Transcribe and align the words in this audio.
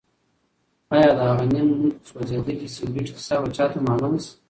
ایا 0.95 1.09
د 1.17 1.19
هغه 1.29 1.45
نیم 1.53 1.69
سوځېدلي 2.07 2.67
سګرټ 2.75 3.07
کیسه 3.15 3.35
به 3.41 3.47
چا 3.55 3.65
ته 3.71 3.77
معلومه 3.87 4.19
شي؟ 4.23 4.33